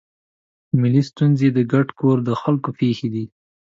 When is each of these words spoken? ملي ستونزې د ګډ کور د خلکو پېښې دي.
ملي 0.81 1.03
ستونزې 1.09 1.47
د 1.53 1.59
ګډ 1.71 1.87
کور 1.99 2.17
د 2.27 2.29
خلکو 2.41 2.69
پېښې 2.79 3.07
دي. 3.13 3.25